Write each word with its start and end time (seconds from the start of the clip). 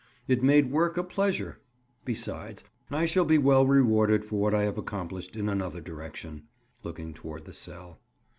It 0.27 0.41
made 0.41 0.71
work 0.71 0.97
a 0.97 1.03
pleasure. 1.03 1.59
Besides, 2.05 2.63
I 2.89 3.05
shall 3.05 3.23
be 3.23 3.37
well 3.37 3.67
rewarded 3.67 4.25
for 4.25 4.37
what 4.39 4.51
I 4.55 4.63
have 4.63 4.79
accomplished 4.79 5.35
in 5.35 5.47
another 5.47 5.79
direction." 5.79 6.47
Looking 6.81 7.13
toward 7.13 7.45
the 7.45 7.53
cell. 7.53 7.99